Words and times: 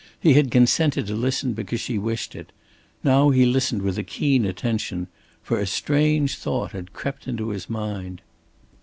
He 0.19 0.33
had 0.33 0.49
consented 0.49 1.05
to 1.05 1.13
listen, 1.13 1.53
because 1.53 1.79
she 1.79 1.99
wished 1.99 2.33
it. 2.33 2.51
Now 3.03 3.29
he 3.29 3.45
listened 3.45 3.83
with 3.83 3.99
a 3.99 4.03
keen 4.03 4.45
attention. 4.45 5.05
For 5.43 5.59
a 5.59 5.67
strange 5.67 6.37
thought 6.39 6.71
had 6.71 6.91
crept 6.93 7.27
into 7.27 7.49
his 7.49 7.69
mind. 7.69 8.23